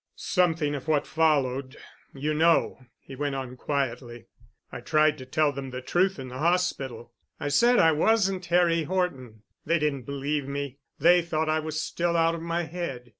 [0.15, 1.77] "Something of what followed,
[2.11, 4.25] you know," he went on quietly.
[4.71, 7.13] "I tried to tell them the truth in the hospital.
[7.39, 9.43] I said I wasn't Harry Horton.
[9.63, 10.79] They didn't believe me.
[10.97, 13.09] They thought I was still out of my head.